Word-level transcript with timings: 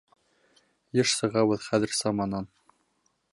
Йыш 0.99 1.13
сығабыҙ 1.19 1.67
хәҙер 1.67 1.93
саманан. 1.99 2.49